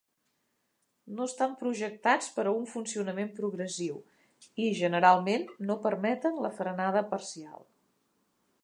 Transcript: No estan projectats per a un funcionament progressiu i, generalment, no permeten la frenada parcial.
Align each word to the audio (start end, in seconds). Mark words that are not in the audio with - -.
No 1.17 1.27
estan 1.31 1.51
projectats 1.59 2.29
per 2.37 2.45
a 2.45 2.53
un 2.61 2.65
funcionament 2.71 3.29
progressiu 3.41 4.01
i, 4.25 4.67
generalment, 4.81 5.47
no 5.69 5.79
permeten 5.87 6.43
la 6.47 6.55
frenada 6.63 7.07
parcial. 7.15 7.67